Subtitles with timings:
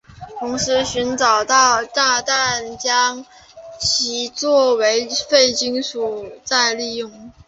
[0.39, 3.23] 同时寻找到的炸弹将
[3.79, 7.31] 其作为废金属再利用。